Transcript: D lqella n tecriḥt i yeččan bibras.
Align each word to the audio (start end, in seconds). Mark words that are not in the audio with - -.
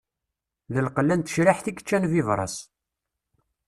D 0.73 0.75
lqella 0.85 1.15
n 1.15 1.21
tecriḥt 1.21 1.65
i 1.71 1.73
yeččan 1.75 2.03
bibras. 2.11 2.55